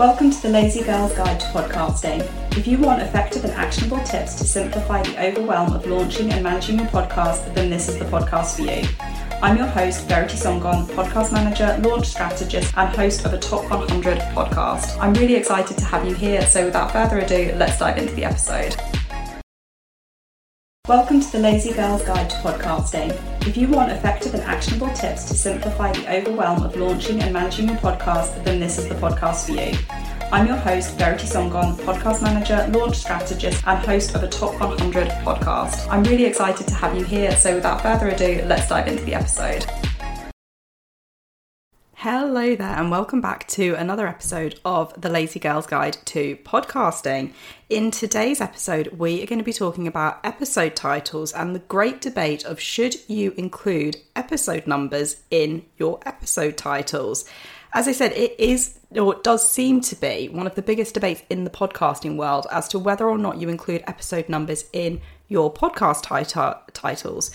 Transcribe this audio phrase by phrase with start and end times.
[0.00, 2.26] Welcome to the Lazy Girl's Guide to Podcasting.
[2.56, 6.78] If you want effective and actionable tips to simplify the overwhelm of launching and managing
[6.78, 8.88] your podcast, then this is the podcast for you.
[9.42, 14.20] I'm your host, Verity Sangan, podcast manager, launch strategist, and host of a Top 100
[14.34, 14.98] podcast.
[14.98, 18.24] I'm really excited to have you here, so without further ado, let's dive into the
[18.24, 18.76] episode.
[20.90, 23.16] Welcome to the Lazy Girl's Guide to Podcasting.
[23.46, 27.68] If you want effective and actionable tips to simplify the overwhelm of launching and managing
[27.68, 29.78] your podcast, then this is the podcast for you.
[30.32, 35.06] I'm your host, Verity Sangan, podcast manager, launch strategist, and host of a Top 100
[35.22, 35.86] podcast.
[35.88, 39.14] I'm really excited to have you here, so without further ado, let's dive into the
[39.14, 39.64] episode.
[42.02, 47.34] Hello there, and welcome back to another episode of the Lazy Girl's Guide to Podcasting.
[47.68, 52.00] In today's episode, we are going to be talking about episode titles and the great
[52.00, 57.26] debate of should you include episode numbers in your episode titles.
[57.74, 60.94] As I said, it is or it does seem to be one of the biggest
[60.94, 65.02] debates in the podcasting world as to whether or not you include episode numbers in
[65.28, 66.04] your podcast
[66.72, 67.30] titles.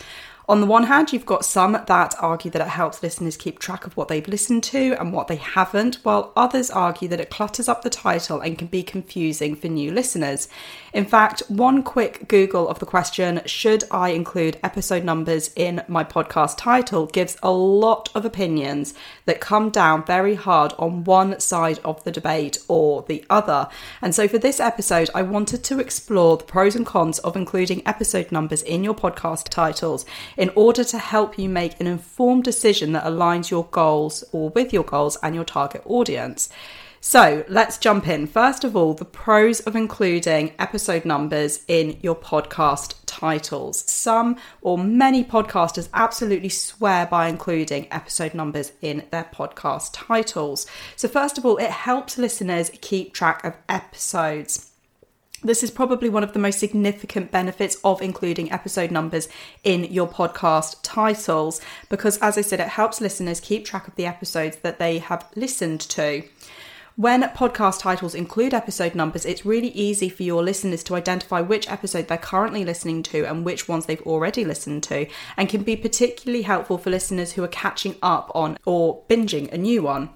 [0.47, 3.87] On the one hand, you've got some that argue that it helps listeners keep track
[3.87, 7.67] of what they've listened to and what they haven't, while others argue that it clutters
[7.67, 10.47] up the title and can be confusing for new listeners.
[10.93, 16.03] In fact, one quick Google of the question, should I include episode numbers in my
[16.03, 18.93] podcast title, gives a lot of opinions
[19.25, 23.67] that come down very hard on one side of the debate or the other.
[23.99, 27.81] And so for this episode, I wanted to explore the pros and cons of including
[27.87, 30.05] episode numbers in your podcast titles
[30.37, 34.73] in order to help you make an informed decision that aligns your goals or with
[34.73, 36.49] your goals and your target audience.
[37.07, 38.25] So let's jump in.
[38.25, 43.89] First of all, the pros of including episode numbers in your podcast titles.
[43.89, 50.65] Some or many podcasters absolutely swear by including episode numbers in their podcast titles.
[50.95, 54.71] So, first of all, it helps listeners keep track of episodes.
[55.43, 59.27] This is probably one of the most significant benefits of including episode numbers
[59.63, 64.07] in your podcast titles because, as I said, it helps listeners keep track of the
[64.07, 66.23] episodes that they have listened to.
[66.97, 71.69] When podcast titles include episode numbers, it's really easy for your listeners to identify which
[71.69, 75.05] episode they're currently listening to and which ones they've already listened to,
[75.35, 79.57] and can be particularly helpful for listeners who are catching up on or binging a
[79.57, 80.09] new one.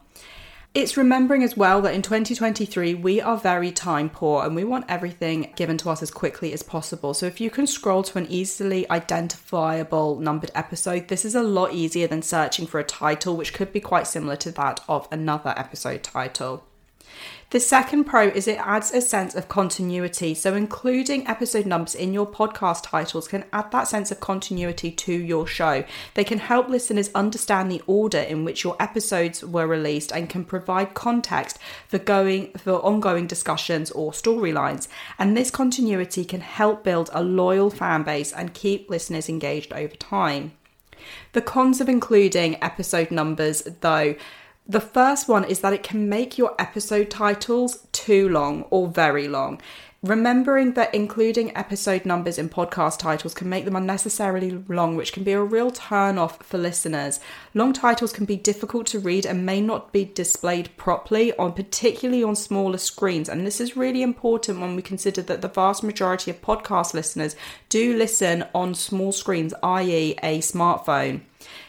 [0.75, 4.85] It's remembering as well that in 2023 we are very time poor and we want
[4.87, 7.15] everything given to us as quickly as possible.
[7.15, 11.73] So if you can scroll to an easily identifiable numbered episode, this is a lot
[11.73, 15.55] easier than searching for a title which could be quite similar to that of another
[15.57, 16.63] episode title.
[17.51, 20.35] The second pro is it adds a sense of continuity.
[20.35, 25.13] So, including episode numbers in your podcast titles can add that sense of continuity to
[25.13, 25.83] your show.
[26.13, 30.45] They can help listeners understand the order in which your episodes were released and can
[30.45, 31.57] provide context
[31.87, 34.87] for going for ongoing discussions or storylines.
[35.17, 39.95] And this continuity can help build a loyal fan base and keep listeners engaged over
[39.95, 40.51] time.
[41.33, 44.15] The cons of including episode numbers, though,
[44.69, 49.27] the first one is that it can make your episode titles too long or very
[49.27, 49.59] long.
[50.03, 55.23] Remembering that including episode numbers in podcast titles can make them unnecessarily long, which can
[55.23, 57.19] be a real turn off for listeners.
[57.55, 62.23] Long titles can be difficult to read and may not be displayed properly on particularly
[62.23, 63.27] on smaller screens.
[63.27, 67.35] And this is really important when we consider that the vast majority of podcast listeners
[67.69, 71.21] do listen on small screens, i.e., a smartphone.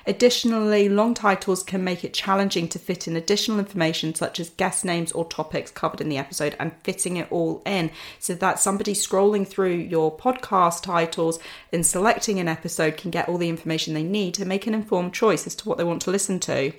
[0.06, 4.84] Additionally, long titles can make it challenging to fit in additional information such as guest
[4.84, 8.94] names or topics covered in the episode and fitting it all in so that somebody
[8.94, 11.38] scrolling through your podcast titles
[11.72, 15.14] and selecting an episode can get all the information they need to make an informed
[15.14, 16.72] choice as to what they want to listen to.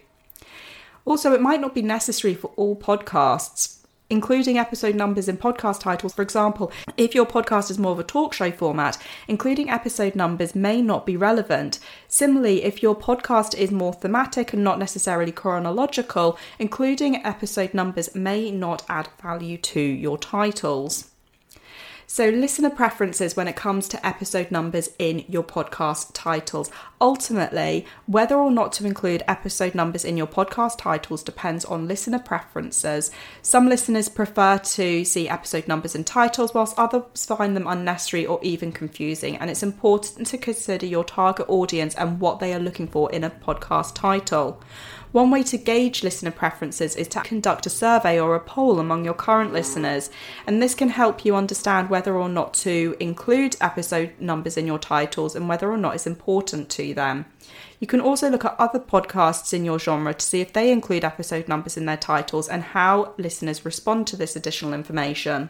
[1.06, 3.81] Also, it might not be necessary for all podcasts
[4.12, 6.14] including episode numbers in podcast titles.
[6.14, 10.54] For example, if your podcast is more of a talk show format, including episode numbers
[10.54, 11.80] may not be relevant.
[12.08, 18.52] Similarly, if your podcast is more thematic and not necessarily chronological, including episode numbers may
[18.52, 21.11] not add value to your titles.
[22.14, 26.70] So, listener preferences when it comes to episode numbers in your podcast titles.
[27.00, 32.20] Ultimately, whether or not to include episode numbers in your podcast titles depends on listener
[32.20, 33.12] preferences.
[33.42, 38.42] Some listeners prefer to see episode numbers and titles, whilst others find them unnecessary or
[38.44, 39.38] even confusing.
[39.38, 43.24] And it's important to consider your target audience and what they are looking for in
[43.24, 44.62] a podcast title.
[45.12, 49.04] One way to gauge listener preferences is to conduct a survey or a poll among
[49.04, 50.10] your current listeners,
[50.48, 54.80] and this can help you understand whether or not to include episode numbers in your
[54.80, 57.26] titles and whether or not it's important to them.
[57.82, 61.04] You can also look at other podcasts in your genre to see if they include
[61.04, 65.50] episode numbers in their titles and how listeners respond to this additional information.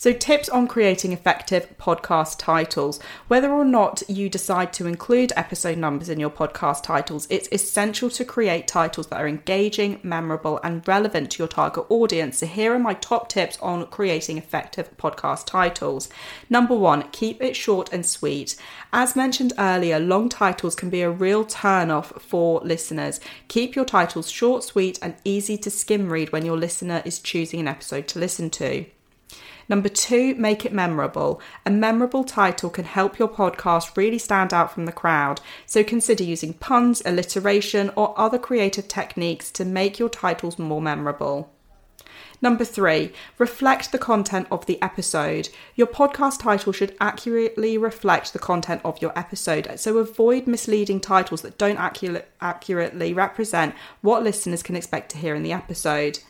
[0.00, 3.00] So, tips on creating effective podcast titles.
[3.26, 8.08] Whether or not you decide to include episode numbers in your podcast titles, it's essential
[8.10, 12.38] to create titles that are engaging, memorable, and relevant to your target audience.
[12.38, 16.08] So, here are my top tips on creating effective podcast titles.
[16.48, 18.54] Number one, keep it short and sweet.
[18.92, 23.18] As mentioned earlier, long titles can be a real turn off for listeners.
[23.48, 27.58] Keep your titles short, sweet, and easy to skim read when your listener is choosing
[27.58, 28.86] an episode to listen to.
[29.68, 31.42] Number two, make it memorable.
[31.66, 36.24] A memorable title can help your podcast really stand out from the crowd, so consider
[36.24, 41.50] using puns, alliteration, or other creative techniques to make your titles more memorable.
[42.40, 45.48] Number three, reflect the content of the episode.
[45.74, 51.42] Your podcast title should accurately reflect the content of your episode, so avoid misleading titles
[51.42, 51.78] that don't
[52.40, 56.20] accurately represent what listeners can expect to hear in the episode.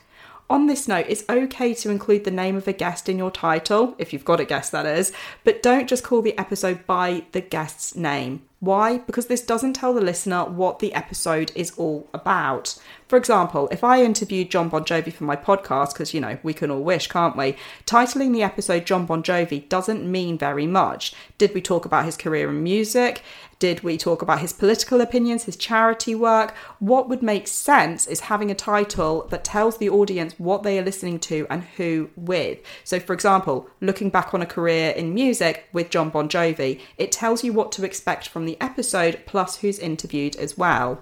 [0.49, 3.93] On this note, it's okay to include the name of a guest in your title,
[3.99, 5.11] if you've got a guest, that is,
[5.43, 8.41] but don't just call the episode by the guest's name.
[8.59, 8.97] Why?
[8.97, 12.79] Because this doesn't tell the listener what the episode is all about.
[13.09, 16.53] For example, if I interviewed Jon Bon Jovi for my podcast, because you know, we
[16.53, 17.55] can all wish, can't we?
[17.87, 21.15] Titling the episode Jon Bon Jovi doesn't mean very much.
[21.39, 23.23] Did we talk about his career in music?
[23.57, 26.53] Did we talk about his political opinions, his charity work?
[26.77, 30.85] What would make sense is having a title that tells the audience what they are
[30.85, 32.59] listening to and who with.
[32.83, 37.11] So, for example, looking back on a career in music with Jon Bon Jovi, it
[37.11, 41.01] tells you what to expect from the episode plus who's interviewed as well.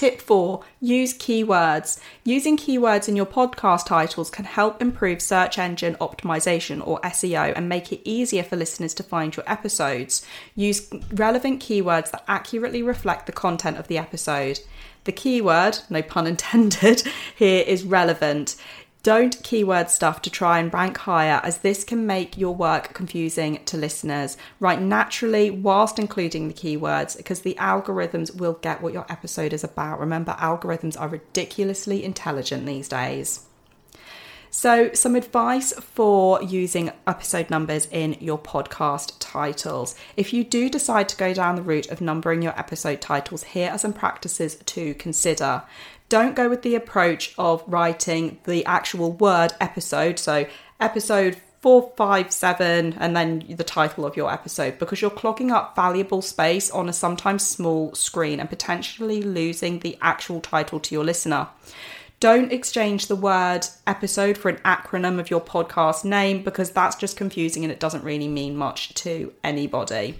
[0.00, 2.00] Tip four, use keywords.
[2.24, 7.68] Using keywords in your podcast titles can help improve search engine optimization or SEO and
[7.68, 10.24] make it easier for listeners to find your episodes.
[10.56, 14.60] Use relevant keywords that accurately reflect the content of the episode.
[15.04, 17.02] The keyword, no pun intended,
[17.36, 18.56] here is relevant.
[19.02, 23.64] Don't keyword stuff to try and rank higher, as this can make your work confusing
[23.64, 24.36] to listeners.
[24.58, 29.64] Write naturally whilst including the keywords because the algorithms will get what your episode is
[29.64, 30.00] about.
[30.00, 33.46] Remember, algorithms are ridiculously intelligent these days.
[34.52, 39.94] So, some advice for using episode numbers in your podcast titles.
[40.16, 43.70] If you do decide to go down the route of numbering your episode titles, here
[43.70, 45.62] are some practices to consider.
[46.08, 50.46] Don't go with the approach of writing the actual word episode, so
[50.80, 55.76] episode four, five, seven, and then the title of your episode because you're clogging up
[55.76, 61.04] valuable space on a sometimes small screen and potentially losing the actual title to your
[61.04, 61.46] listener.
[62.20, 67.16] Don't exchange the word episode for an acronym of your podcast name because that's just
[67.16, 70.18] confusing and it doesn't really mean much to anybody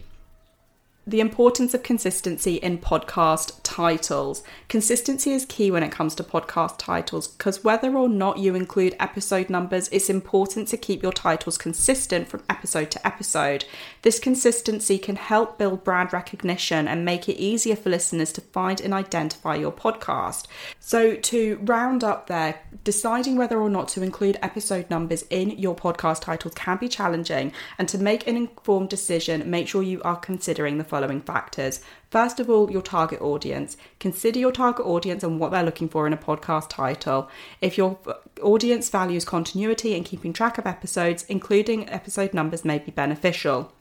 [1.06, 4.42] the importance of consistency in podcast titles.
[4.68, 8.94] Consistency is key when it comes to podcast titles because whether or not you include
[9.00, 13.64] episode numbers, it's important to keep your titles consistent from episode to episode.
[14.02, 18.80] This consistency can help build brand recognition and make it easier for listeners to find
[18.80, 20.46] and identify your podcast.
[20.80, 25.74] So, to round up there, deciding whether or not to include episode numbers in your
[25.74, 30.16] podcast titles can be challenging, and to make an informed decision, make sure you are
[30.16, 31.80] considering the following factors.
[32.10, 33.78] First of all, your target audience.
[33.98, 37.30] Consider your target audience and what they're looking for in a podcast title.
[37.62, 37.98] If your
[38.42, 43.72] audience values continuity and keeping track of episodes, including episode numbers may be beneficial.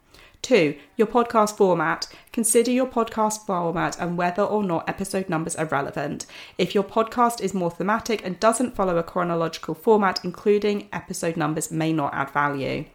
[0.42, 2.08] Two, your podcast format.
[2.32, 6.26] Consider your podcast format and whether or not episode numbers are relevant.
[6.58, 11.72] If your podcast is more thematic and doesn't follow a chronological format, including episode numbers
[11.72, 12.86] may not add value.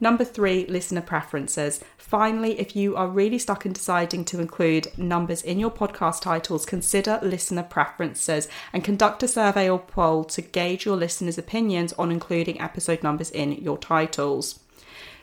[0.00, 1.80] Number three, listener preferences.
[1.96, 6.66] Finally, if you are really stuck in deciding to include numbers in your podcast titles,
[6.66, 12.10] consider listener preferences and conduct a survey or poll to gauge your listeners' opinions on
[12.10, 14.60] including episode numbers in your titles.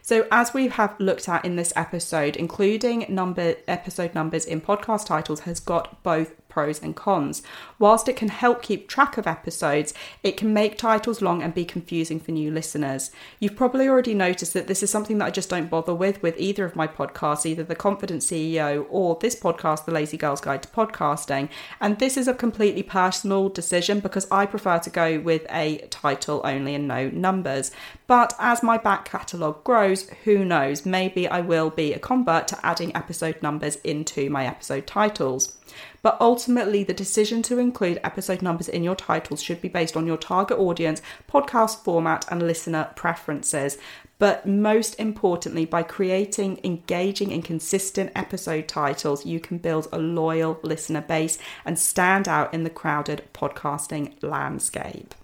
[0.03, 5.05] So, as we have looked at in this episode, including number episode numbers in podcast
[5.05, 7.41] titles has got both pros and cons.
[7.79, 11.65] Whilst it can help keep track of episodes, it can make titles long and be
[11.65, 13.09] confusing for new listeners.
[13.39, 16.37] You've probably already noticed that this is something that I just don't bother with with
[16.37, 20.61] either of my podcasts, either The Confident CEO or this podcast, The Lazy Girl's Guide
[20.63, 21.49] to Podcasting.
[21.79, 26.41] And this is a completely personal decision because I prefer to go with a title
[26.43, 27.71] only and no numbers.
[28.07, 32.65] But as my back catalogue grows, who knows, maybe I will be a convert to
[32.65, 35.57] adding episode numbers into my episode titles.
[36.01, 40.07] But ultimately, the decision to include episode numbers in your titles should be based on
[40.07, 41.01] your target audience,
[41.31, 43.77] podcast format, and listener preferences.
[44.19, 50.59] But most importantly, by creating engaging and consistent episode titles, you can build a loyal
[50.61, 55.15] listener base and stand out in the crowded podcasting landscape.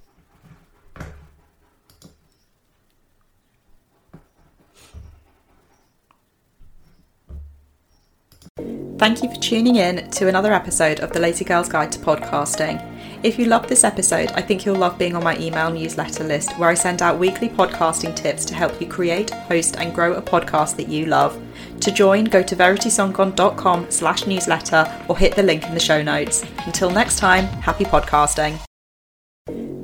[8.58, 12.84] Thank you for tuning in to another episode of the Lazy Girls Guide to Podcasting.
[13.22, 16.58] If you love this episode, I think you'll love being on my email newsletter list
[16.58, 20.22] where I send out weekly podcasting tips to help you create, host, and grow a
[20.22, 21.40] podcast that you love.
[21.82, 26.44] To join, go to veritysangan.com slash newsletter or hit the link in the show notes.
[26.66, 28.60] Until next time, happy podcasting.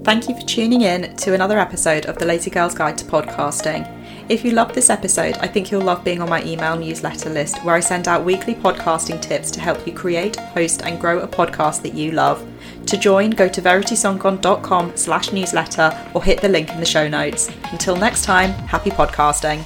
[0.03, 4.02] Thank you for tuning in to another episode of the Lazy Girls Guide to Podcasting.
[4.29, 7.63] If you love this episode, I think you'll love being on my email newsletter list
[7.65, 11.27] where I send out weekly podcasting tips to help you create, host, and grow a
[11.27, 12.45] podcast that you love.
[12.85, 17.49] To join, go to veritysangan.com slash newsletter or hit the link in the show notes.
[17.71, 19.65] Until next time, happy podcasting.